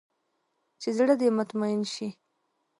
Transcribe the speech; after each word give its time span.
چې 0.81 0.89
زړه 0.97 1.13
دې 1.21 1.29
مطمين 1.39 1.79
سي. 1.93 2.07